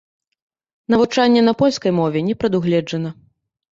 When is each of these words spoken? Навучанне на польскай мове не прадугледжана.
Навучанне 0.93 1.41
на 1.49 1.53
польскай 1.59 1.91
мове 2.01 2.19
не 2.31 2.35
прадугледжана. 2.45 3.09